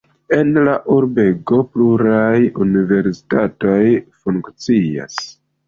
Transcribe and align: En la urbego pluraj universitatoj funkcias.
En 0.35 0.47
la 0.67 0.71
urbego 0.95 1.59
pluraj 1.75 2.33
universitatoj 2.67 3.79
funkcias. 4.25 5.25